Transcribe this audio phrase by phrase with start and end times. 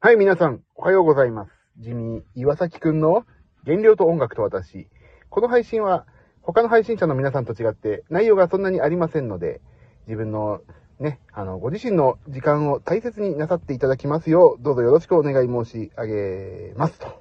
[0.00, 1.50] はい、皆さん、おはようございます。
[1.78, 3.26] ジミー岩崎くんの
[3.64, 4.86] 原料と音楽と私。
[5.28, 6.06] この配信は、
[6.40, 9.60] 他の配信者の皆さんと違って、内容がそんなにありませんので、
[10.06, 10.60] 自分の
[11.00, 17.20] ね、あの、ご自身の時間を大切になさっていただきますよう、どうぞよろしくお願い申し上げますと。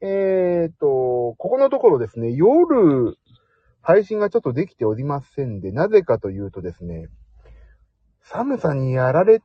[0.00, 3.18] えーと、ここのところですね、夜、
[3.82, 7.08] 配信がちょっとできておりませんで、なぜかというとですね、
[8.22, 9.42] 寒さにやられ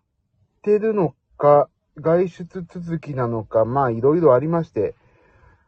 [0.62, 4.96] てるのか、外出続きなのか、まあいろいろありまして、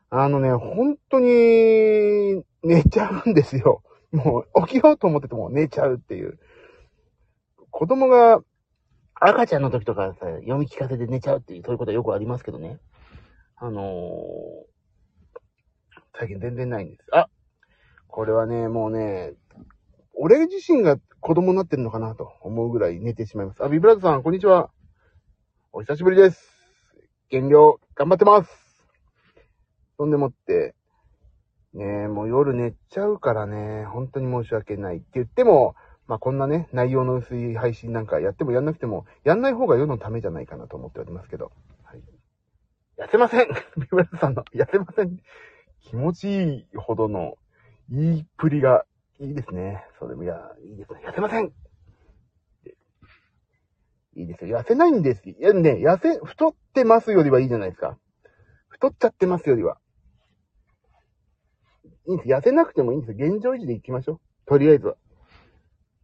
[0.09, 3.83] あのね、本当に寝ちゃうんですよ。
[4.11, 6.39] もう起きようと思ってても寝ちゃうっていう。
[7.69, 8.41] 子供が
[9.15, 12.79] 赤ちゃんの時とかさ、読み聞かせで寝ちゃうっていう、そういうことはよくありますけどね。
[13.57, 13.85] あのー、
[16.17, 17.05] 最近全然ないんです。
[17.11, 17.29] あ
[18.07, 19.33] これはね、もうね、
[20.13, 23.63] 俺自身が子供になってるのかなと思うぐらい寝てしまいます。
[23.63, 24.69] あ、ビブラードさん、こんにちは。
[25.77, 26.39] お久しぶりです。
[27.29, 28.49] 減量、頑張ってます。
[29.97, 30.73] そんでもって、
[31.73, 35.75] ねえ、もう夜寝ちゃうからね、本当に申し訳ないって言っても、
[36.07, 41.51] まあこんなね、内容の薄い配信なんかやってもやんなくても、やんない方が世のためじゃないかなと思っておりますけど。
[41.83, 42.01] はい。
[42.97, 45.19] 痩せませんビブラードさんの、痩せません
[45.81, 47.37] 気持ちいいほどの、
[47.91, 48.85] いいっぷりが、
[49.19, 49.85] いいですね。
[49.99, 51.01] それも、いや、いいですね。
[51.05, 51.51] 痩せません
[54.15, 54.59] いいですよ。
[54.59, 55.29] 痩せないんです。
[55.29, 57.97] いやね、痩せ、太ってますよりはいいじゃないですか。
[58.69, 59.77] 太っちゃってますよりは。
[62.07, 62.29] いいんです。
[62.29, 63.11] 痩せなくてもいいんです。
[63.11, 64.19] 現状維持でいきましょう。
[64.45, 64.95] とりあえずは。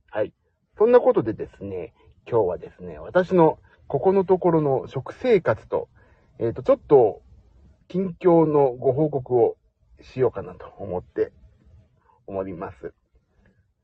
[0.10, 0.34] はい。
[0.78, 1.94] そんなことでですね、
[2.30, 5.90] 今日はですね、私のここのところの食生活と、
[6.40, 7.22] えっ、ー、と、ちょっと、
[7.88, 9.58] 近況のご報告を
[10.02, 11.32] しようかなと思って、
[12.26, 12.94] 思います。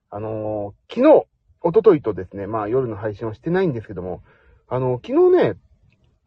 [0.10, 1.28] あのー、昨日、
[1.62, 4.24] おとといとですね、まあ夜の配信をしてないんですけども、
[4.68, 5.54] あの、昨日ね、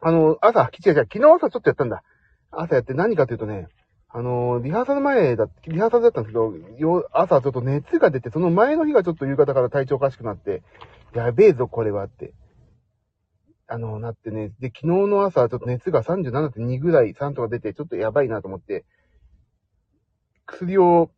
[0.01, 2.03] あの、朝、違う違う、昨日朝ちょっとやったんだ。
[2.51, 3.69] 朝やって何かというとね、
[4.09, 6.39] あの、リハーサル前だ、リハーサルだったんですけ
[6.83, 10.63] ど、朝ちょっと熱が出て、その前の日がちょっと夕方から体調おかしくなって、
[11.15, 12.35] やべえぞ、これはって。
[13.69, 18.85] あの、なってね、で、昨日の朝、ちょっと熱が37.2ぐらい、3とか出て、ちょっとやばいなと思って、
[20.45, 21.13] 薬を、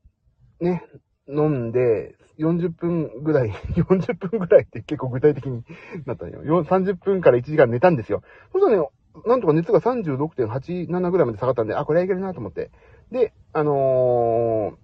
[0.61, 0.84] ね、
[1.29, 5.65] 飲んで、40分ぐらい、 40分ぐらいって結構具体的に
[6.06, 6.65] なったのよ。
[6.65, 8.22] 30分から1時間寝たんですよ。
[8.53, 8.88] そしたらね、
[9.26, 12.70] なんとか熱が36.87ぐらいまで下がったんで、あ、これはいけるなと思って。
[13.10, 14.76] で、あのー、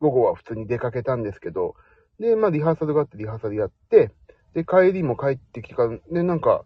[0.00, 1.74] 午後は普通に出かけたんですけど、
[2.18, 4.12] で、まあリハーサルがあってリハーサルやって、
[4.54, 6.64] で、帰りも帰ってきたで、なんか、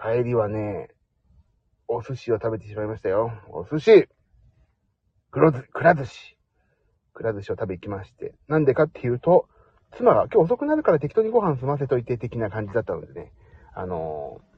[0.00, 0.88] 帰りはね、
[1.88, 3.32] お寿司を食べてしまいましたよ。
[3.48, 4.08] お寿司、
[5.30, 6.35] くら寿司
[7.16, 8.34] くら寿司を食べ行きまして。
[8.46, 9.48] なんでかっていうと、
[9.96, 13.32] 妻が今日遅くなるから適当にご飯済ませといて的な感じだったのでね、
[13.74, 14.56] あのー、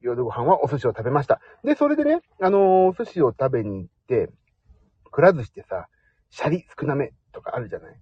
[0.00, 1.40] 夜ご飯はお寿司を食べました。
[1.64, 4.30] で、それでね、あのー、寿司を食べに行って、
[5.12, 5.86] くら寿司ってさ、
[6.30, 7.96] シャリ少なめとかあるじゃない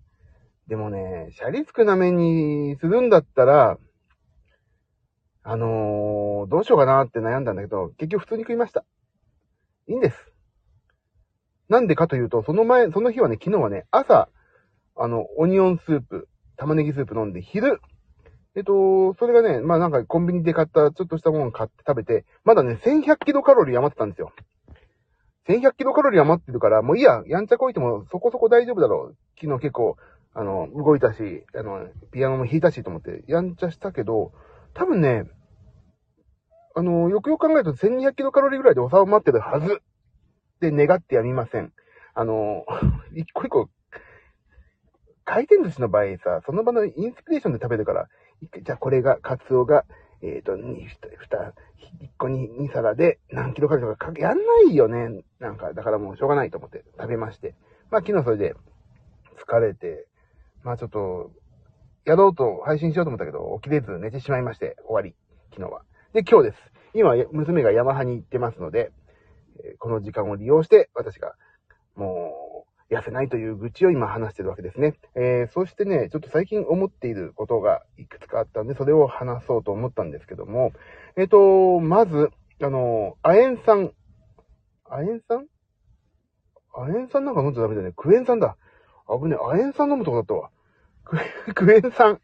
[0.67, 3.79] でもね、シャリ少なめにするんだったら、
[5.43, 8.83] あのー、どうしようかなって悩んだんだけど、結局普通に食いました。
[9.89, 10.34] いいんです。
[11.69, 14.29] なんでかというと、その前、その日はね、昨日はね、朝、
[14.97, 17.81] あの、オニオンスープ、玉ねぎスープ飲んで、昼、
[18.57, 24.33] えっと、それがね、まあなんかコンビニで買ったちょっとしたものを買って食べて、まだね、1100キロカロリー余ってたんですよ。
[25.49, 29.17] 1100キロカロリー余ってるから、もういいや、やんちゃこいてもそこそこ大丈夫だろう。
[29.41, 29.97] 昨日結構、
[30.35, 34.33] あの、動いたし、あの、ピアノも弾いたしと思って、やんちゃしたけど、
[34.73, 35.25] 多分ね、
[36.77, 39.83] あの、よくよく考えると1200キロカロリーぐらいで収まってるはず。
[40.57, 41.73] って願ってやみません。
[42.15, 42.65] あの、
[43.15, 43.69] 一個一個、
[45.25, 48.09] 回転寿司の場合さ、その場のインスピレーションで食べるから、
[48.63, 49.85] じゃあこれが、カツオが、
[50.23, 50.89] えっ、ー、と、二、二、
[52.01, 55.25] 一個に二皿で何キロかけとかやんないよね。
[55.39, 57.55] なんか、だからもうしょうがないと思って食べまして。
[57.91, 58.55] まあ昨日それで
[59.47, 60.07] 疲れて、
[60.63, 61.31] まあちょっと、
[62.05, 65.15] やろうと配信しようと思ったけど、起きれず寝てしまいまして、終わり。
[65.53, 65.83] 昨日は。
[66.13, 66.59] で、今日です。
[66.95, 68.93] 今、娘がヤマハに行ってますので、
[69.79, 71.35] この時間を利用して、私が、
[71.97, 74.95] もう、痩せないという愚痴を今話してるわけですね。
[75.15, 80.73] えー、そしてね、ちょっと最近思っていることがいくつかあったんで、それを話そうと思ったんですけども、
[81.17, 82.31] えっ、ー、と、まず、
[82.63, 83.93] あの、亜鉛酸。
[84.85, 85.47] 亜鉛酸？
[86.75, 87.95] 亜鉛酸なんか飲んじゃダメだよね。
[87.97, 88.57] クエン酸だ。
[89.09, 89.39] 危ねえ。
[89.39, 90.51] 亜鉛酸飲むとこだったわ。
[91.55, 92.21] クエン酸。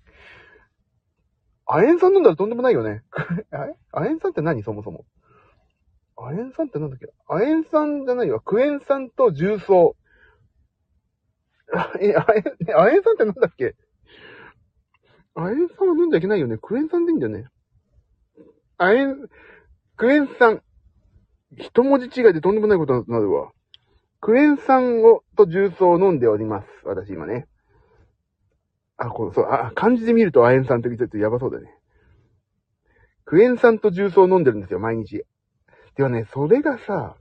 [1.66, 3.02] 亜鉛酸飲んだらとんでもないよね。
[3.92, 4.62] 亜鉛酸って何？
[4.62, 5.04] そもそも。
[6.22, 7.06] 亜鉛酸ってなんだっけ？
[7.28, 8.40] 亜鉛酸じゃないわ。
[8.40, 9.96] クエン酸と重曹。
[12.00, 13.74] え、亜鉛、亜鉛酸ってなんだっけ？
[15.34, 16.58] 亜鉛酸は飲んじゃいけないよね。
[16.58, 17.46] クエン酸でいいんだよね。
[18.78, 19.28] 亜鉛、
[19.96, 20.62] クエン酸。
[21.56, 23.52] 一文字違いでとんでもないことになるわ。
[24.20, 26.68] クエン酸を、と重曹を飲んでおります。
[26.84, 27.48] 私今ね。
[28.96, 31.74] あ、こう、そう、あ、漢字で見ると亜鉛酸って言ってやばそうだね。
[33.24, 35.24] クエン酸と重曹を飲んでるんですよ、毎日。
[36.00, 37.14] ではね、それがさ、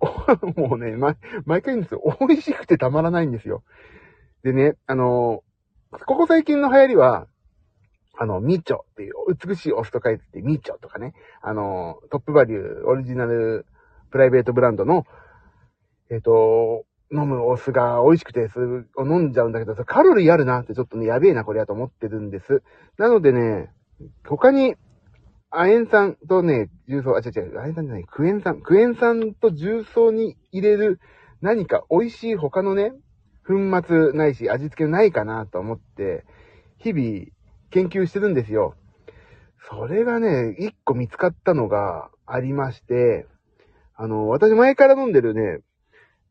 [0.56, 2.16] もうね、毎、毎回言うんですよ。
[2.20, 3.64] 美味しくてたまらないんですよ。
[4.44, 5.42] でね、あの、
[5.90, 7.26] ここ最近の流行りは、
[8.16, 9.14] あの、ミチョっていう、
[9.44, 13.66] 美しいオスと書いてて、ミチョとかね、あの、トップバリュー、オリジナル、
[14.12, 15.04] プライベートブランドの、
[16.08, 22.62] えっ、ー、と、飲むお酢が美味しくて、それを飲んじゃうんだけど、カロリーあるなってちょっとね、やべえな、これやと思ってるんです。
[22.98, 23.72] なのでね、
[24.24, 24.76] 他に、
[25.54, 28.60] 亜鉛酸とね、重曹、あ、違う違う、亜鉛酸じゃない、クエン酸。
[28.60, 30.98] クエン酸と重曹に入れる
[31.42, 32.92] 何か美味しい他のね、
[33.46, 33.54] 粉
[33.86, 36.24] 末ないし味付けないかなと思って、
[36.78, 37.26] 日々
[37.70, 38.76] 研究してるんですよ。
[39.68, 43.26] それがね、一個見つかったのがありまして、
[43.94, 45.60] あの、私前から飲んでるね、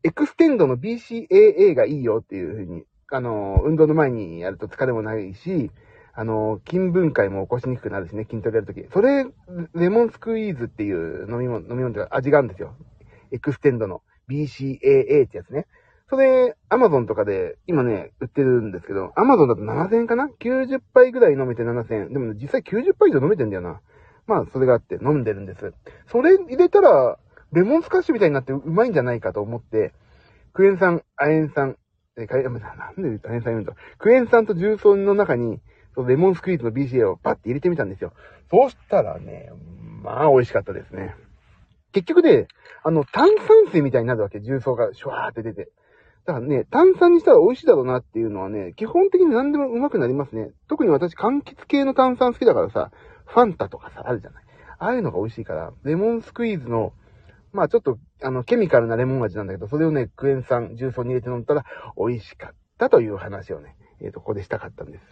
[0.04, 5.72] エクステンドの BCAA がいいよっていうふうに、あの、運動の前にやると疲れもないし、
[6.13, 8.86] あの、筋分解も起こしにくくなるしね、筋トレやるとき。
[8.92, 9.25] それ、
[9.75, 12.75] レモンスクイーズっていう飲み物、飲み物というか味があるんですよ。
[13.31, 15.68] エクステンドの BCAA ってやつね。
[16.10, 22.13] それ、アマゾンとかで、今ね、売ってるんですけど、アマゾンだと7000円かな ?90 杯ぐらい飲めて7000円。
[22.13, 23.80] でも、ね、実際90杯以上飲めてんだよな。
[24.28, 25.74] まあ、それがあって飲んでるんです。
[26.08, 27.18] それ入れたら、
[27.54, 29.94] レモンスカッシュみたいになってうまいんじゃないかと思って、
[30.54, 31.78] クエン酸、亜鉛酸、
[32.18, 35.62] え、かなんで言うと亜鉛酸言うんだクエン酸と重曹の中に、
[35.96, 38.14] そのレモンスクイーズの BCA をパッて入れてみたんですよ。
[38.50, 39.52] そうしたらね、
[40.04, 41.16] まあ美味しかったですね。
[41.92, 42.48] 結局ね、
[42.84, 44.40] あの、炭酸水みたいになるわけ。
[44.40, 45.70] 重曹がシュワーって出て。
[46.26, 50.52] だからね、炭酸にしたら美味しいだろうなっていうのはね、基本的に何でもうまくなりますね。
[50.70, 52.92] 特に私、柑橘系の炭酸好きだからさ、
[53.26, 54.44] ファンタとかさ、あるじゃない。
[54.80, 56.94] ああいうのが美味しいから、レモンスクイーズの
[57.54, 61.66] まあちょっと、あの、ケミカルなレモン味なんだけど、それをね、クエン酸、重曹に入れて飲んだら
[61.98, 65.04] 美味しかったという話をね、えっ、ー、と、ここでしたかったんです。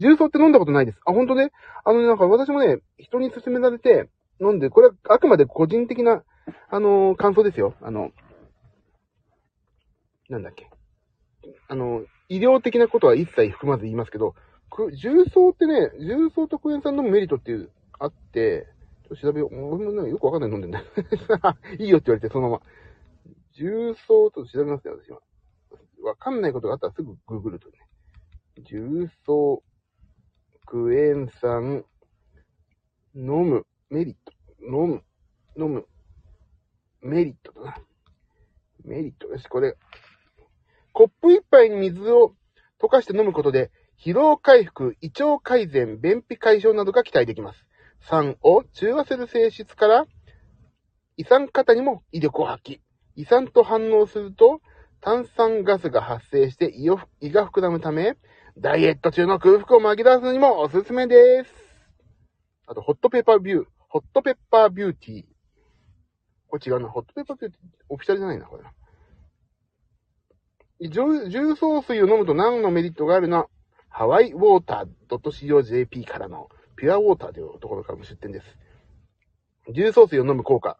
[0.00, 0.98] 重曹って飲んだことないです。
[1.06, 1.50] あ、本当ね？
[1.84, 4.08] あのね、なんか私もね、人に勧められて
[4.40, 6.22] 飲んで、これはあくまで個人的な、
[6.68, 7.74] あのー、感想ですよ。
[7.80, 8.10] あの、
[10.28, 10.68] なんだっけ。
[11.68, 14.34] あの、医療的なことは一切含まず言いますけど、
[14.92, 18.66] 重曹ってね、重曹とクエン酸飲むメリットっていう、あって、
[19.22, 19.74] 調べよう。
[19.74, 20.84] 俺もね、よくわかんない飲んでんだよ。
[21.78, 22.62] いいよって言われて、そのまま。
[23.52, 25.20] 重曹と調べますね、私は。
[26.02, 27.78] わかんないことがあったらすぐググるとね。
[28.64, 29.62] 重曹、
[30.66, 31.84] クエン酸、
[33.14, 34.32] 飲む、メリット。
[34.62, 35.02] 飲む、
[35.56, 35.86] 飲む、
[37.00, 37.76] メリットだな。
[38.84, 39.28] メリット。
[39.28, 39.76] よし、これ。
[40.92, 42.34] コップ一杯に水を
[42.82, 43.70] 溶かして飲むことで、
[44.04, 47.64] 疲労回復、胃腸改善、便秘解消などが期待できます。
[48.00, 50.06] 酸を中和する性質から、
[51.16, 52.80] 胃酸型にも威力を発揮。
[53.14, 54.60] 胃酸と反応すると、
[55.00, 58.16] 炭酸ガスが発生して胃を胃が膨らむため、
[58.58, 61.50] ダイエット中の空腹を紛らわすのにもおすすめです。
[62.66, 65.24] あと、ホットペッパービュー、ホットペッパービューティー。
[66.48, 66.88] これ違うな。
[66.88, 68.72] ホットペッパービューティー、オフィシャルじゃないな、これな。
[70.90, 73.46] 重重曹水を飲むと何のメリットがあるな。
[73.90, 78.46] ハワイウォーター .co.jp からのピュアウォーターというところからも出店です。
[79.74, 80.78] 重曹水を飲む効果。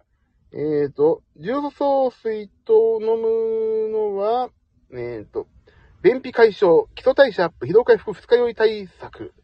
[0.52, 4.48] えっ、ー、と、重曹水と飲むのは、
[4.92, 5.46] えっ、ー、と、
[6.02, 9.34] 便秘解消、基礎代謝アップ、疲労回復、二日酔い対策。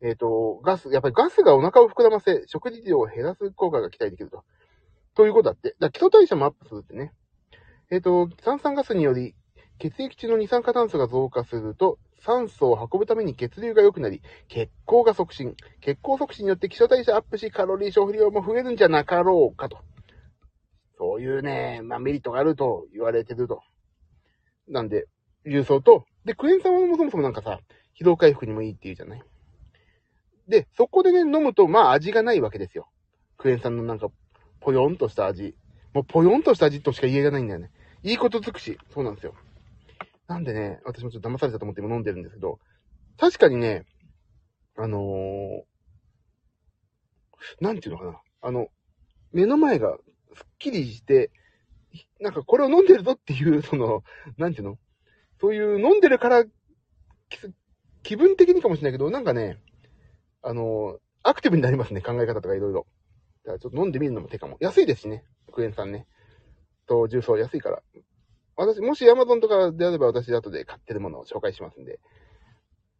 [0.00, 4.44] えっ、ー、と、ガス、やっぱりガスがお腹を膨らませ、食事量を減らす効果が期待できると。
[5.14, 5.74] ということだって。
[5.80, 7.12] だ基礎代謝もアップするってね。
[7.90, 9.34] えっ、と、炭酸ガスにより、
[9.78, 15.56] 血液中の二酸化炭素が増加すると、酸素を運ぶために血流が良くなり、血行が促進。
[15.80, 19.78] 血行促進によって基礎代謝アップし、カロリー消費量も増えるんじゃなかろうかと。
[20.98, 23.62] そういうね、まあメリットがあると言われてると。
[24.66, 25.06] なんで、
[25.48, 27.60] 重曹と、で、クエン酸はもそもそもなんかさ、
[27.98, 29.22] 疲労回復にもいいって言うじゃない？
[30.48, 32.88] で、そこでね、飲むと、まあ味がないわけですよ。
[33.36, 34.08] クエン酸のなんか、
[34.60, 35.54] ぽよんとした味。
[35.94, 37.70] もうぽよんとした味としか言えがないんだよね。
[38.02, 38.78] いいこと尽くし。
[38.92, 39.34] そうなんですよ。
[40.26, 42.58] なんでね、私もちょっと騙されたと思って今飲んでるんですけど、
[43.18, 43.84] 確かにね、
[44.76, 45.62] あのー、
[47.60, 48.20] なんていうのかな。
[48.42, 48.68] あの、
[49.32, 49.96] 目の前が
[50.34, 51.30] すっきりして、
[52.20, 54.02] なんかこれを飲んでるぞっていう、その、
[54.36, 54.78] なんていうの？
[55.40, 56.44] そういう飲んでるから、
[58.02, 59.58] 気分的にかもしれないけど、なんかね、
[60.42, 62.86] あの、アクティブになりますね、考え方とかいろいろ。
[63.44, 64.56] だからちょっと飲んでみるのも手かも。
[64.60, 66.06] 安いですしね、クエン酸ね。
[66.86, 67.82] と、重曹安いから。
[68.56, 72.00] 私、もし Amazon とかであれば私後で買ってるものを紹介しますんで、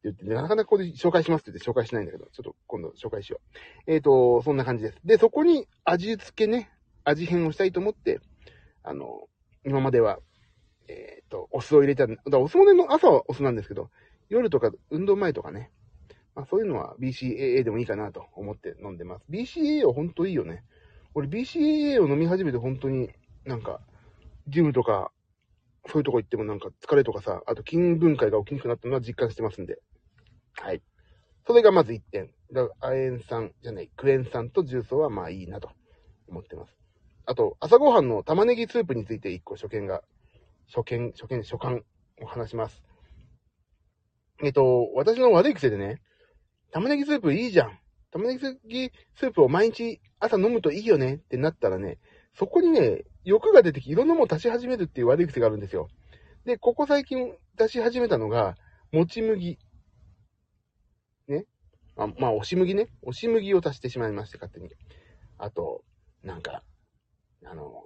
[0.04, 3.40] 言って、なかなかここで紹介しますって言って紹介しないんだけど、ちょっと今度紹介しよ
[3.86, 3.92] う。
[3.92, 4.98] えっ、ー、と、そんな感じです。
[5.04, 6.70] で、そこに味付けね、
[7.04, 8.20] 味変をしたいと思って、
[8.84, 9.28] あの、
[9.64, 10.18] 今までは、
[10.88, 13.90] えっ、と、お酢を入れた、だからお酢もね朝はお酢なんですけど、
[14.28, 15.70] 夜とか運動前とかね、
[16.34, 19.24] まあそういうのは BCAA でもいいかなと思って飲んでます。
[19.30, 20.64] BCAA は本当いいよね。
[21.14, 23.10] 俺 BCAA を飲み始めて本当に
[23.44, 23.80] なんか、
[24.46, 25.10] ジムとか、
[25.86, 29.78] そういうとこ行ってもなんか疲れとかさ、あと筋分解が起きにくくなったのは実感してますんで。
[30.52, 30.82] はい。
[31.46, 32.30] それがまず1点。
[32.52, 35.70] だから、亜鉛酸じゃない、クエン酸と重曹はまあいいなと
[36.28, 36.76] 思ってます。
[37.24, 40.02] あと、朝ごはんの玉ねぎスープについて1個所見が、
[40.68, 41.82] 所見、所見、所感
[42.22, 42.82] を話します。
[44.42, 46.00] えっと、私の悪い癖でね、
[46.70, 47.78] 玉ねぎスープいいじゃん。
[48.10, 51.98] 玉ねぎスープを毎日朝飲むといいよねってなったらね、
[52.34, 55.88] そこにね、欲が出てき、いろんなものを足し始めるっていう悪い癖があるんですよ。
[56.44, 58.56] で、ここ最近出し始めたのが、
[58.92, 59.58] もち麦。
[61.26, 61.46] ね。
[61.96, 62.88] あまあ、押し麦ね。
[63.02, 64.70] 押し麦を足してしまいまして、勝手に。
[65.36, 65.82] あと、
[66.22, 66.62] なんか、
[67.44, 67.84] あの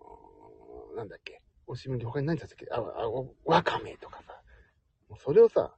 [0.94, 1.41] ー、なんだっけ。
[1.72, 2.66] 押し麦、他に何足したっけ？
[2.70, 3.10] あ、あ、
[3.44, 4.40] わかめとかさ。
[5.08, 5.74] もうそれをさ、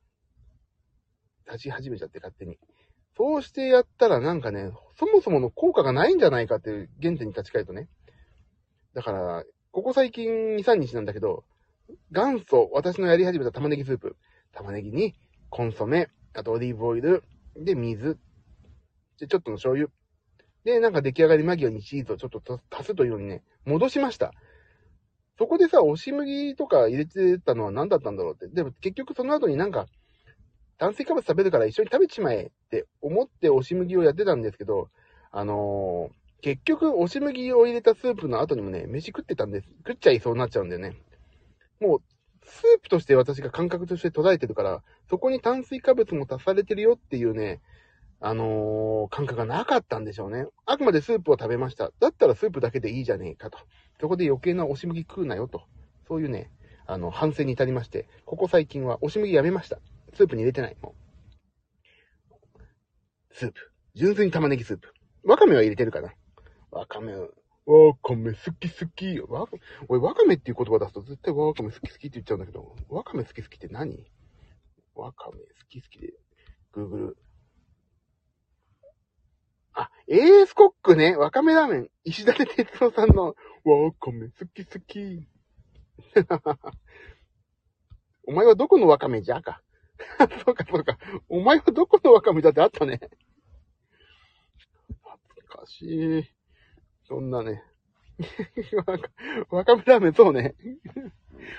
[1.49, 2.59] 足し始めちゃって勝手に。
[3.17, 7.89] そうしてやったらなんかね、そもそもの効果がないんじゃないかっていう原点に立ち返るとね。
[8.95, 11.45] だから、ここ最近2、3日なんだけど、
[12.11, 14.17] 元祖、私のやり始めた玉ねぎスープ。
[14.53, 15.15] 玉ねぎに
[15.51, 17.23] コンソメ、あとオリーブオイル、
[17.57, 18.19] で、水、
[19.21, 19.91] で、ちょっとの醤油。
[20.65, 24.33] で、なんか出来上がり間際にチーズをちょっと足すというようにね、戻しました。
[25.39, 28.47] そこでさ、押し麦とか入れてたのは何だったんだろうって。
[28.49, 29.87] でも結局その後になんか、
[30.79, 34.89] 炭水化物食べるから一緒に食べちまえって思って押し麦をやってたんですけど、
[35.31, 39.69] あのー、結局押し麦を入れたスープの後にもね、飯食ってたんです。
[39.87, 40.97] 食っちゃいそうになっちゃうんだよね。
[41.81, 42.01] もう、
[42.45, 47.61] スープとして私が感覚として捉えてるから、そこに炭水化物も足されてるよっていうね、
[48.21, 50.47] あのー、感覚がなかったんでしょうね。
[50.67, 51.91] あくまでスープを食べました。
[51.99, 53.59] だったらスープだけでいいじゃねえかと。
[54.01, 55.63] そこで余計な押し麦食うなよと。
[56.07, 56.51] そういうね、
[56.87, 59.79] あの、反省に至りまして、ここ最近は押し麦やめました。
[60.15, 60.77] スープに入れてない。
[60.83, 60.95] も
[62.41, 62.65] う。
[63.33, 63.73] スープ。
[63.95, 64.93] 純粋に玉ねぎスープ。
[65.25, 66.13] わかめは入れてるかな。
[66.71, 67.27] わかめ、わ
[68.03, 69.19] かめ好き好き。
[69.21, 69.47] わ
[69.89, 74.11] 俺、わかめっていう言葉出すと絶対わかめ好き好きって言っちゃうんだけど、わかめ好き好きって何？
[74.95, 76.13] わかめ好き好きで、
[76.73, 77.17] グーグル。
[79.73, 81.17] あ、エースコックね。
[81.17, 81.89] わかめラーメン。
[82.05, 83.35] 石立哲夫さんの、
[83.65, 85.27] わかめ好き好き。
[88.27, 89.63] お前はどこのわかめじゃか？
[90.45, 90.99] そうか、そうか。
[91.29, 93.01] お前はどこのわかめだってあったね。
[95.03, 96.25] 懐かしい。
[97.07, 97.63] そんなね。
[99.51, 100.55] わかめラーメン、そうね。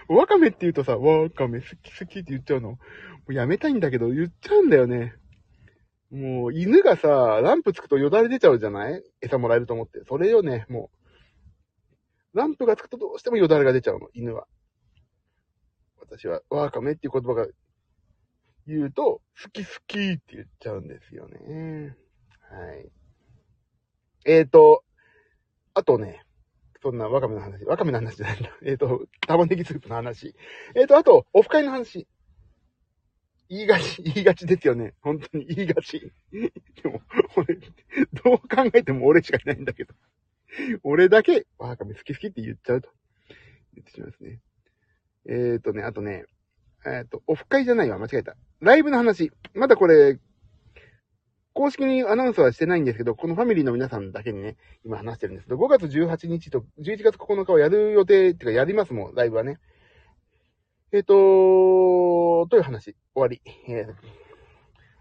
[0.08, 2.72] わかめって言うとさ、わかめ好き好きって言っちゃうの？
[2.72, 2.78] も
[3.30, 5.14] うやめたいんだけど、言っちゃうんだよね。
[6.12, 7.08] もう、犬がさ、
[7.42, 9.04] ランプつくとよだれ出ちゃうじゃない？
[9.22, 10.02] 餌もらえると思って。
[10.08, 11.05] それよね、もう。
[12.36, 14.46] ランプがつくとどうしてもよだれが出ちゃうの、犬は。
[16.00, 17.48] 私は、わかめっていう言葉が
[18.68, 21.96] 言うと、好き好きって言っちゃうんですよね。
[22.42, 22.92] はい。
[24.26, 24.84] えっ、ー、と、
[25.74, 26.24] あとね、
[26.82, 28.52] そんなわかめの話、わかめの話じゃないんだ。
[28.64, 30.36] えっ、ー、と、玉ねぎスープの話。
[30.76, 32.08] えっ、ー、と、あと、オフ会の話。
[33.48, 34.94] 言いがち、言いがちですよね。
[35.02, 36.12] 本当に言いがち。
[36.32, 36.52] で
[36.90, 37.02] も、
[37.36, 37.56] 俺、
[38.24, 39.94] どう考えても俺しかいないんだけど。
[40.84, 42.90] 俺だけ、わかめ好き好きって言っちゃうと。
[43.74, 44.40] 言ってしまいますね。
[45.28, 46.26] えっ、ー、とね、あとね、
[46.86, 48.36] えっ、ー、と、オフ会じゃないわ、間違えた。
[48.62, 49.32] ライブの話。
[49.54, 50.20] まだこれ、
[51.54, 59.58] 公式にアナウンスはしてないんですけど、このファミリーの皆さんだけにね、今話してるんですけど、5月18日と11月9日をやる予定、っていうかやりますもん、ライブはね。
[60.92, 63.42] えっ、ー、と、という話、終わり。
[63.68, 63.94] えー、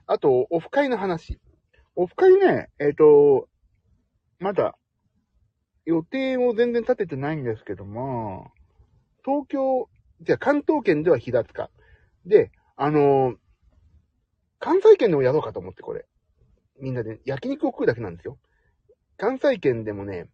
[0.07, 1.41] あと、オフ会の話。
[1.97, 3.49] オフ会ね、えっ、ー、と、
[4.39, 4.77] まだ、
[5.87, 8.51] 予定を全然立ててないんですけども、
[9.25, 9.89] 東京、
[10.23, 11.71] じゃあ関東圏では平塚。
[12.27, 13.37] で、あのー、
[14.59, 16.07] 関西圏でもやろうかと思って、これ。
[16.81, 18.39] みんなで焼肉を食うだけなんですよ。
[19.17, 20.29] 関西圏でもね、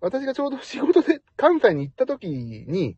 [0.00, 2.96] 私がちょうど仕事で関西に行った時に、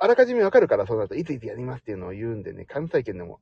[0.00, 3.40] あらかじめわかるから、そうなると、いついつやりますっていうのを言うんでね、関西圏でも。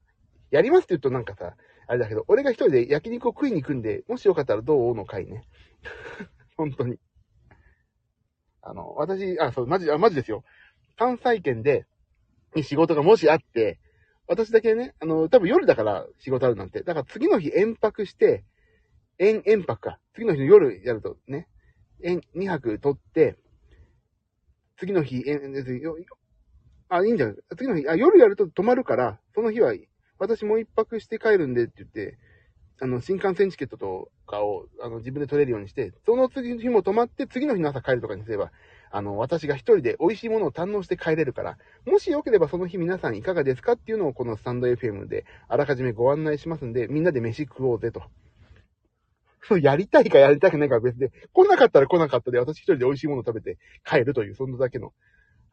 [0.50, 1.56] やりますって言うとなんかさ、
[1.88, 4.94] あれだけど、俺が一人で焼肉を食いに行くんで、もしよかったらどう？
[4.94, 5.42] の回ね。
[6.56, 6.98] 本当に。
[8.62, 10.44] あの、私、あ、そう、マジ、あ、マジですよ。
[10.96, 11.86] 関西圏で、
[12.54, 13.78] に仕事がもしあって、
[14.26, 16.82] 私だけね、あの、多分夜だから仕事あるなんて。
[16.82, 18.44] だから次の日延泊して、
[19.18, 19.98] 延、延泊か。
[20.14, 21.48] 次の日の夜やるとね、
[22.02, 23.36] 延、2泊取って、
[24.78, 25.40] 次の日、延、
[26.88, 27.36] あ、いいんじゃない？
[27.56, 29.74] 次の日、あ、夜やると泊まるから、その日は
[30.18, 32.18] 私もう一泊して帰るんでって言って、
[32.78, 38.52] あの、新幹線チケットとかを、あの、自分で取れるようにして、その次の日も泊まって、次の日の朝帰るとかにすれば、
[38.90, 48.02] あの、私が一人で美味しいものを堪能して帰れるから、もしよければその日皆さんいかがですかっていうのをこのスタンド FM であらかじめご案内しますんで、みんなで飯食おうぜと。
[49.42, 54.92] そう、やりたいかやりたくないかは別で、来なかったら来なかったで、私一人で美味しいものを食べて帰るという、そんなだけの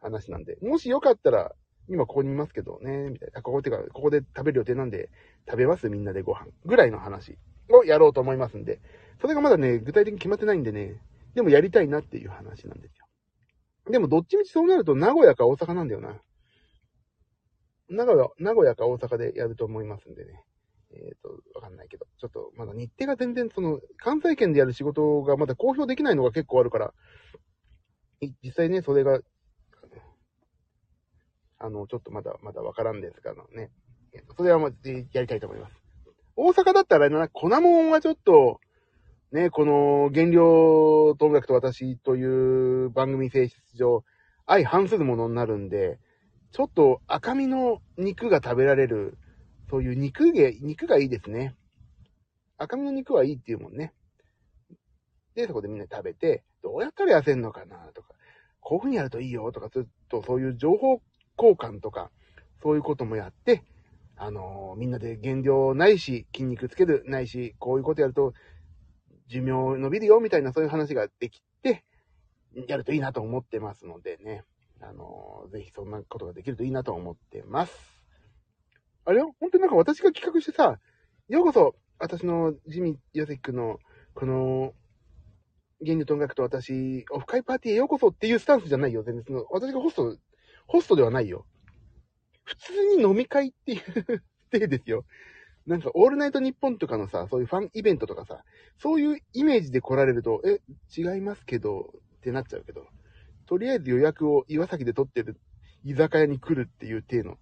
[0.01, 1.53] 話なんで、もしよかったら、
[1.89, 3.41] 今ここにいますけどね、みたいな。
[3.41, 5.09] ここってか、ここで食べる予定なんで、
[5.47, 5.89] 食べます？
[5.89, 6.47] みんなでご飯。
[6.65, 7.37] ぐらいの話
[7.69, 8.81] をやろうと思いますんで、
[9.21, 11.01] それがまだね、具体的に決まってないんでね、
[11.35, 13.05] でもやりたいなっていう話なんですよ。
[13.91, 16.21] でもどっちみちそうなると名古屋か大阪なんだよな。
[17.89, 20.31] 名古屋、名古屋か大阪でやると思いますんでね。
[20.95, 26.93] えっ、と、わかんないけど、ちょっとまだ日程が全然その、関西圏でやる仕事がまだ公表できないのが結構あるから、
[28.41, 29.19] 実際ね、それが、
[31.63, 33.70] あの、ちょっとまだ、まだわからんですがね。
[34.36, 35.75] それはまあ、でやりたいと思います。
[36.36, 38.60] 大阪だったらな、粉もんはちょっと、
[39.32, 44.03] ね、この、原料と音楽と私という番組性質上、
[44.46, 46.00] 相反するものになるんで、
[46.51, 49.17] ちょっと赤身の肉が食べられる、
[49.70, 51.55] そういう肉げ、肉がいいですね。
[52.58, 53.93] 赤身の肉はいいっていうもんね。
[55.34, 58.10] で、そこでみんな食べて、どうやったら痩せんのかなとか、
[58.60, 61.01] こういう風にやるといいよとか、ずっとそういう情報
[61.37, 62.11] 交換とか、
[62.61, 63.63] そういうこともやって、
[64.15, 68.33] あのーみんなで減量ないし、筋肉つけるないし、こういうことやると、
[69.27, 71.83] 寿命伸びるよみたいなそういう話ができて、
[72.67, 74.43] やるといいなと思ってますのでね。
[74.81, 77.73] あのーぜひそんなことができるといいなと思ってます。
[79.05, 79.19] あれ？
[79.19, 80.79] よ本当になんか私が企画してさ、
[81.29, 83.79] ようこそ、私のジミー・ヨセキ君の、
[84.13, 84.73] この、
[85.85, 89.03] 原理と音楽と私、オフ会パーティーへようこそっていうスタンスじゃないよ。
[89.03, 90.17] 全然、私がホスト、
[90.67, 91.46] ホストではないよ。
[92.43, 95.05] 普通に飲み会っていう体ですよ。
[95.65, 98.43] なんか、オールナイトニッポンとかのさ、そういうファンイベントとかさ、
[98.77, 100.60] そういうイメージで来られると、え、
[100.96, 102.86] 違いますけど、ってなっちゃうけど、
[103.45, 105.39] とりあえず予約を岩崎で取ってる
[105.84, 107.38] 居酒屋に来るっていう体の、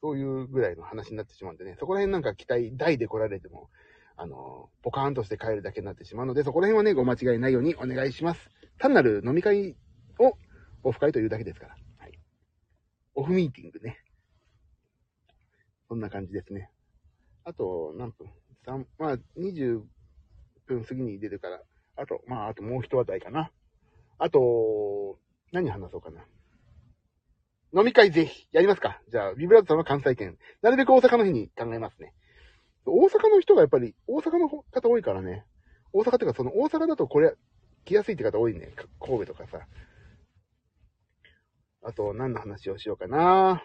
[0.00, 3.70] そういうぐらいの話になってしまうんでね、そこら辺なんか期待大で来られても、
[4.16, 8.50] あの、ポカーンとして帰るだけになってしまうので、そこら辺はね、ご間違いないようにお願いします。
[8.78, 9.76] 単なる飲み会
[10.18, 10.36] を
[10.82, 11.76] オフ会というだけですから。
[13.16, 13.98] オフミーティングね。
[15.88, 16.70] そんな感じですね。
[17.44, 18.28] あと、何分
[18.66, 19.82] ?3、まあ、20
[20.66, 21.62] 分過ぎに出るから、
[21.96, 23.50] あと、まあ、あともう一話題かな。
[24.18, 25.18] あと、
[25.50, 26.26] 何話そうかな。
[27.74, 30.36] 飲み会ぜひ、やりますかじゃあ、ビブラートさんは関西圏。
[30.60, 32.12] なるべく大阪の日に考えますね。
[32.84, 35.46] 大阪の人がやっぱり、大阪の方多いからね。
[35.92, 37.34] 大阪っていうか、その大阪だとこれ、
[37.86, 38.72] 来やすいって方多いね。
[39.00, 39.66] 神戸とかさ。
[41.86, 43.62] あと、何の話をしようかな。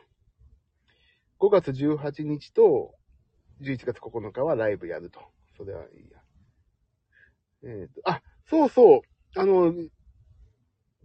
[1.39, 2.93] 5月18日と
[3.62, 5.21] 11月9日はライブやると。
[5.57, 6.19] それはいいや。
[7.63, 9.01] えっ、と、あ、そうそう。
[9.36, 9.73] あの、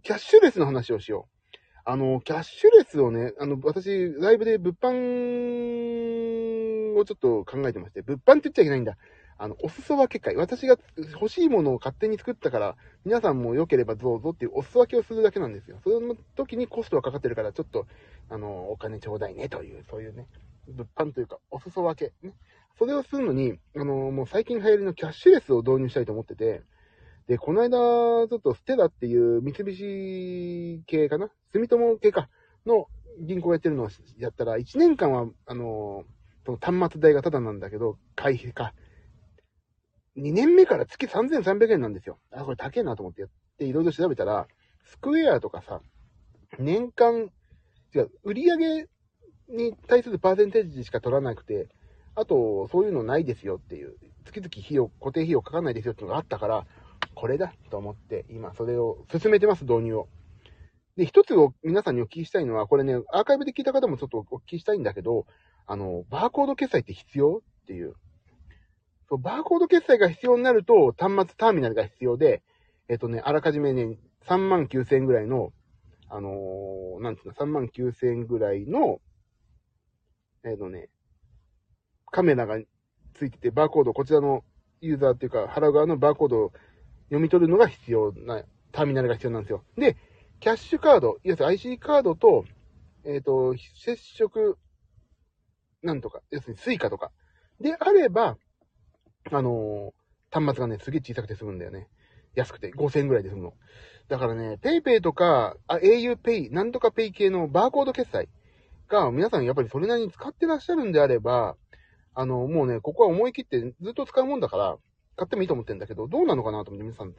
[0.03, 1.57] キャッシュレスの話をしよう。
[1.85, 4.89] あの、キャッシュレスをね、あの、私、ライブで物販
[6.99, 8.95] をちょっと考えてまして、物販って言っちゃいけないんだ。
[9.37, 10.35] あの、お裾分け会。
[10.35, 10.77] 私が
[11.13, 15.79] 欲しいものを勝手に作ったから、皆さんも良ければどうぞっていうお裾分けをするだけなんですよ。
[15.83, 17.85] その時にコストがかかってるから、ちょっと、
[18.29, 20.27] あの、お金ちょうだいねという、そういうね、
[20.67, 22.13] 物販というか、お裾分け。
[22.27, 22.33] ね。
[22.77, 26.61] それをするのに、あの、もう最近流行りのキャッシュレスを導入したいと思ってて、
[27.27, 31.29] で、この間、ちょっとステラっていう三菱系かな？
[31.51, 32.29] 住友系か
[32.65, 32.87] の
[33.19, 36.05] 銀行やってるのをやったら、1年間は、あの、
[36.45, 38.73] その端末代がタダなんだけど、会費か。
[40.17, 42.17] 2年目から月3300円なんですよ。
[42.31, 44.47] あ、これ高えなと思ってやって、いろいろ調べたら、
[44.85, 45.81] スクエアとかさ、
[46.57, 47.29] 年間、
[47.93, 48.87] 違う、売上
[49.49, 51.67] に対するパーセンテージしか取らなくて、
[52.15, 56.65] あと、そういうのないですよっていう、月々費用、固定費用かかんないですよっていうのがあったから、
[57.13, 60.07] これだと思って、今それを進めてます、導入を。
[60.95, 65.27] で、一つを皆さんにお聞きしたいのは、これね、アーカイブで聞いた方もちょっとお聞きしたいんだけど、
[65.67, 67.93] あの、バーコード決済って必要っていう。
[69.09, 72.43] そう、バーコード決済が必要になると、端末ターミナルが必要で、
[72.89, 75.51] えっとね、あらかじめね、3万9000円ぐらいの、
[76.09, 78.99] あのーなんつうの、3万9000円ぐらいの、
[80.43, 80.89] えっとね、
[82.11, 82.59] カメラが
[83.13, 84.43] ついてて、バーコード、こちらの
[84.81, 86.51] ユーザーっていうか、払う側のバーコードを
[87.05, 89.63] 読み取るのが必要な、ターミナルが必要なんですよ。
[89.77, 89.97] で、
[90.39, 92.45] キャッシュカード、いわゆる IC カードと、
[93.05, 94.57] えっ、と、接触、
[95.81, 97.11] なんとか、要するにスイカとか。
[97.59, 98.37] であれば、
[99.31, 99.93] あのー
[100.29, 101.87] 端末がね、すげえ小さくて済むんだよね。
[102.35, 103.53] 安くて、5000円ぐらいで済むの。
[104.09, 108.27] だからね、PayPay とか、あ、auPay、なんとか Pay 系のバーコード決済
[108.89, 111.55] が、皆さんやっぱりそれなりに使ってらっしゃるんであれば、
[112.13, 114.77] あの、もうね、ここは思い切ってずっと使うもんだから、
[115.15, 117.15] 買ってもいいと思ってんだけど、どうなのかなと思って皆さん、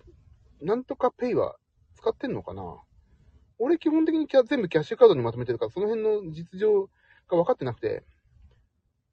[0.60, 1.56] なんとかペイは
[1.96, 2.62] 使ってんのかな？
[3.58, 6.90] 俺基本的にキャ全部キャッシュカードにまとめてるから、その辺の実情
[7.28, 8.04] が分かってなくて、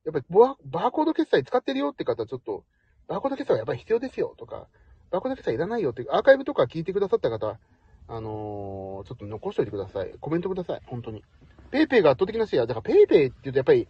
[0.06, 2.64] やっぱりババーコード決済使ってるよって方はちょっと、
[3.08, 4.68] バーコード決済はやっぱり必要ですよとか、
[5.12, 7.60] バーコード決済いらないよっていう、アーカイブとか聞いてくださった方、
[8.08, 10.14] あのーちょっと残しておいてください。
[10.20, 10.82] コメントください。
[10.86, 11.24] 本当に。
[11.72, 12.68] ペイペイが圧倒的なシェア。
[12.68, 13.88] だからペイペイって言うとやっぱり、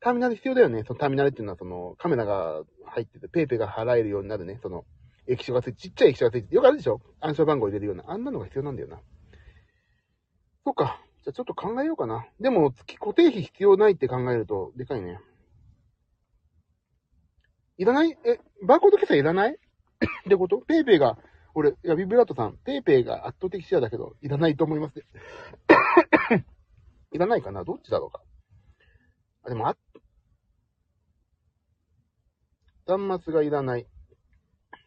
[0.00, 0.84] ターミナル必要だよね。
[0.86, 4.58] そのターミナルっていうのはそのカメラが入ってて、ペイペイが払えるようになるね。
[4.62, 4.84] その
[5.26, 8.04] 液晶がついて、ちっちゃい液晶がついて、よくあるでしょ暗証番号入れるような。
[8.06, 9.00] あんなのが必要なんだよな。
[10.64, 11.00] そっか。
[11.24, 12.26] じゃあちょっと考えようかな。
[12.40, 15.20] でも月固定費必要ないって考えると、でかいね。
[17.78, 18.10] いらない？
[18.24, 19.52] え、バーコード決済いらない？
[19.54, 19.56] っ
[20.28, 20.58] てこと？
[20.58, 21.18] ペイペイが、
[21.54, 25.04] 俺、いや、ビブラートさん、ペイペイが圧倒的シェアだけど、いらないと思いますね。
[27.12, 27.64] いらないかな？
[27.64, 28.22] どっちだろうか？
[29.44, 29.76] あ、でも、あ、
[32.86, 33.86] 端末がいらない。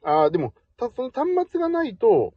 [0.04, 2.34] あーでも、た、その端末がないと、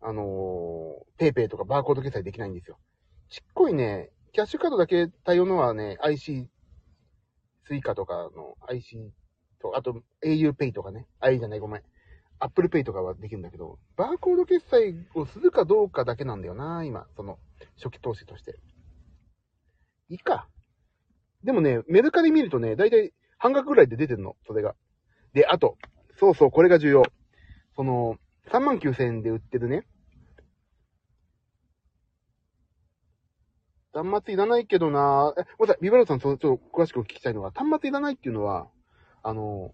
[0.00, 2.78] あのー、ペイペイとかバーコード決済できないんですよ。
[3.30, 6.48] ちっこいね、キャッシュカードだけ対応のはね、IC、
[7.68, 9.12] スイカとかの IC
[9.60, 11.06] と、あと au ペイとかね。
[11.20, 11.82] あ、いいじゃない、ごめん。
[12.40, 17.06] Apple Pay とかはできるんだけど、バーコード決済をするかどうかだけなんだよな、今。
[17.14, 17.38] その、
[17.76, 18.58] 初期投資として。
[20.08, 20.48] いいか。
[21.44, 24.74] でもね、メルカリ見るとね、だいたい半額ぐらいで出てるの、それが。
[25.34, 25.76] で、あと、
[26.18, 27.02] そうそう、これが重要。
[27.76, 29.84] その、3万9000円で売ってるね。
[34.02, 35.34] 端末いらないけどな。
[35.36, 38.68] え、ごめんなさい、ビブラートさん、ちょっと詳しくお聞きしたいのが、端末いらないっていうのは、
[39.22, 39.72] あの、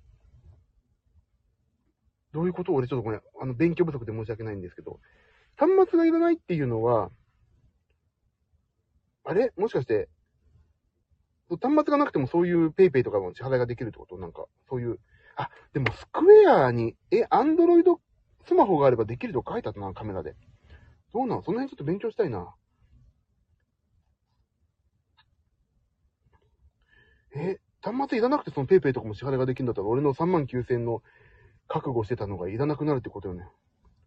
[2.33, 2.73] どういうこと？
[2.73, 4.99] を俺ちょっとごめん、あの、勉強不足で申し訳ないんですけど、
[5.57, 7.11] 端末がいらないっていうのは、
[9.25, 9.53] あれ？
[9.57, 10.09] もしかして、
[11.49, 14.19] 端末がなくてもそういうペイペイとかの支払いができるってこと？
[14.19, 14.99] なんか、そういう。
[15.37, 18.01] あ、でもスクエアに、え、アンドロイド
[18.47, 20.35] スマホがあればできると書いてあったな、カメラで。
[21.13, 21.43] どうなん？
[21.43, 22.53] その辺ちょっと勉強したいな。
[27.35, 31.03] え、端末いらなくてそのペイペイとかも支払いができるんだったら、俺の3万9000円の
[31.69, 33.49] 覚悟してたのがいらなくなるってことよね。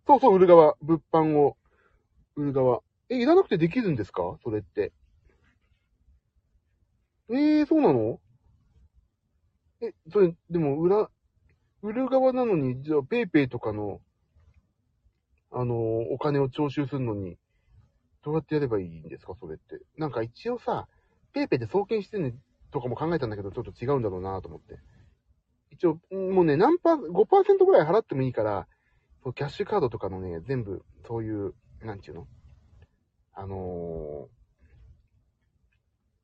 [0.07, 0.75] そうそう、売る側。
[0.81, 1.57] 物販を
[2.35, 2.81] 売る側。
[3.09, 4.37] え、いらなくてできるんですか？
[4.43, 4.93] それって。
[7.29, 8.19] えー、そうなの？
[9.81, 11.09] え、それ、でも、裏、
[11.81, 14.01] 売る側なのに、じゃあ、ペイペイとかの、
[15.51, 15.77] あのー
[16.11, 17.37] お金を徴収するのに、
[18.23, 19.35] どうやってやればいいんですか？
[19.39, 19.79] それって。
[19.97, 20.87] なんか一応さ、
[21.33, 22.31] ペイペイで送金してるの
[22.71, 24.79] とかも考えたんだけど、ちょっと違うんだろうなと思って。
[25.71, 28.67] 一応、もうね、何パー、5%ぐらい払ってもいいから、
[29.35, 32.27] キャッシュカードとかのね、全部、そういう、なんちゅうの？
[33.33, 34.27] あのー、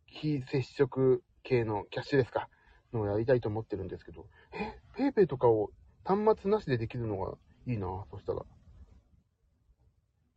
[0.08, 2.50] 非接触系のキャッシュレスか、
[2.94, 5.72] のをやりたいと思ってるんですけど、え、ペイペイとかを
[6.06, 7.34] 端末なしでできるのが
[7.68, 8.44] いいなそしたら。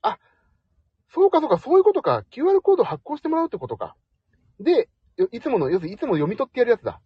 [0.02, 0.18] あ、
[1.08, 2.24] そうかそうか、そういうことか。
[2.30, 3.96] QR コード発行してもらうってことか。
[4.60, 4.88] で、
[5.32, 7.00] いつもの、要するにいつも読み取ってやるやつだ。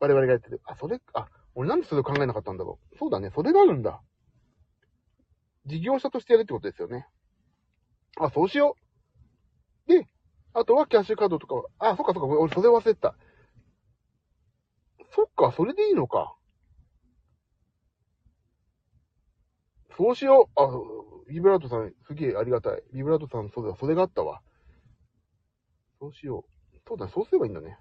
[0.00, 0.60] 我々がやってる。
[0.66, 2.98] あ、それ、あ、俺なんでそれを考えなかったんだろう。
[2.98, 4.02] そうだね、それがあるんだ。
[5.66, 7.06] 事業者としてやるってことですよね。
[8.18, 8.76] あ、そうしよ
[9.86, 9.92] う。
[9.92, 10.06] で、
[10.54, 13.14] あとはキャッシュカードとか、あ、そっかそっか、俺それ忘れた。
[15.14, 16.34] そっか、それでいいのか。
[19.96, 20.60] そうしよう。
[20.60, 20.68] あ、
[21.28, 22.82] ビブラートさん、すげえありがたい。
[22.92, 24.40] ビブラートさん、そうだ、それがあったわ。
[26.00, 26.51] そうしよう。
[26.92, 27.78] そうだ、そうすればいいんだね。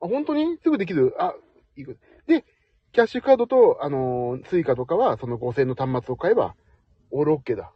[0.00, 0.56] あ、本当に？
[0.62, 1.14] すぐできる？
[1.18, 1.34] あ、
[1.76, 1.98] いく。
[2.26, 2.46] で、
[2.92, 6.54] キャッシュカードと、あのースイカとかは、その5000の端末を買えば、
[7.10, 7.70] オールオッケーだ。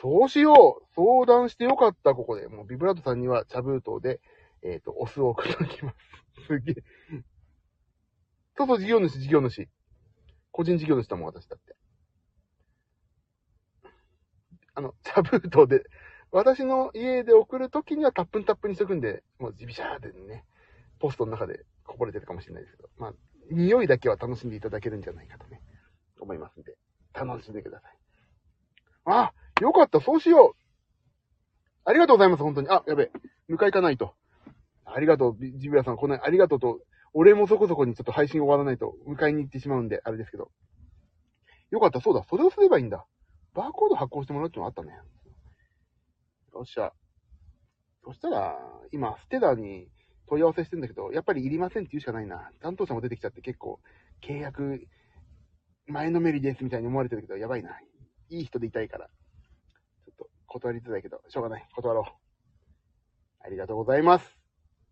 [0.00, 2.48] そうしよう相談してよかった、ここで。
[2.48, 4.20] もう、ビブラートさんには、茶封筒で、
[4.62, 5.96] えっ、と、お酢を送っておきます。
[6.48, 6.74] すげえ。
[8.56, 9.68] そうそう、事業主、事業主。
[10.50, 11.76] 個人事業主だもん、私だって。
[14.74, 15.84] あの、茶封筒で、
[16.32, 20.44] 私の家で送るときにはタップンタップにしとくんで、もうジビシャーでね、
[21.00, 23.12] ポストの中でこぼれてるかもしれないですけど、まあ、
[23.50, 25.60] 匂いだけは楽しんでいただけるんじゃないかとね、
[26.20, 26.76] 思いますんで、
[27.12, 27.98] 楽しんでください。
[29.06, 30.60] あ、よかった、そうしよう。
[31.84, 32.68] ありがとうございます、本当に。
[32.68, 33.10] あ、やべえ。
[33.48, 34.14] 迎え行かないと。
[34.84, 36.80] ありがとう、ジビラさん、こんな、ありがとうと、
[37.12, 40.50] 俺もそこそこにちょっと配信終わらないと、迎えに行ってしまうんで、あれですけど。
[41.70, 43.04] よかった、そうだ、それをすればいいんだ。
[43.54, 44.92] バーコード発行してもらうってのあったね。
[46.54, 46.92] よっしゃ。
[48.04, 48.58] そしたら、
[48.92, 49.88] 今、ステラに
[50.28, 52.50] 問い合わせしてんだけど、やっぱりいりませんって言うしかないな。
[52.60, 53.80] 担当者も出てきちゃって結構、
[54.22, 54.86] 契約、
[55.86, 57.78] 前のめりですみたいに思われてるけど、やばいな。
[58.28, 59.06] いい人でいたいから。
[59.06, 61.68] ちょっと、断りづらいけど、しょうがない。
[61.74, 62.04] 断ろう。
[63.42, 64.38] ありがとうございます。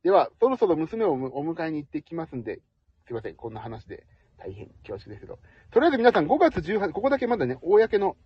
[0.03, 2.62] では、そろそろ娘をお迎えに行ってきますんで、
[3.07, 4.07] すいません、こんな話で
[4.38, 5.38] 大変恐縮ですけど。
[5.71, 8.16] とりあえず皆さん5月18、ここだけまだね、公の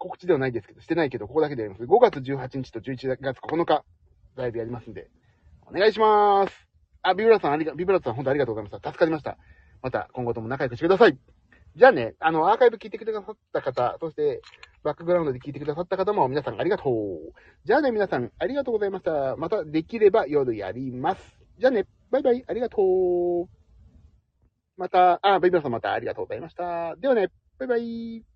[0.00, 1.84] 告知ではないですけど、してないけど、ここだけでやります。
[1.84, 3.84] 5月18日と11月9日、
[4.34, 5.10] ライブやりますんで、
[5.66, 6.68] お願いしまーす。
[7.02, 8.88] あ、ビブラさんありが、ビブラさん本当ありがとうございました。
[8.88, 9.36] 助かりました。
[9.82, 11.18] また今後とも仲良くしてください。
[11.76, 14.40] じゃあね、あの、アーカイブ聞いてくださった方、そして、
[14.82, 17.32] バックグラウンドで聞いてくださった方も皆さんありがとう。
[17.64, 19.36] じゃあね、皆さんありがとうございました。
[19.36, 21.38] またできれば夜やります。
[21.58, 23.48] じゃあね、バイバイ、ありがとう。
[24.78, 26.96] また、あ、ベイブラさんまたありがとうございました。
[26.96, 28.29] ではね、バイバイ。